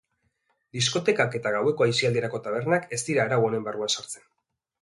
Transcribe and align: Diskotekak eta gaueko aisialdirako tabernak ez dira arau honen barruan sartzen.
Diskotekak 0.77 1.37
eta 1.39 1.51
gaueko 1.57 1.87
aisialdirako 1.87 2.41
tabernak 2.49 2.91
ez 2.99 3.01
dira 3.11 3.29
arau 3.29 3.41
honen 3.49 3.69
barruan 3.69 3.93
sartzen. 3.97 4.27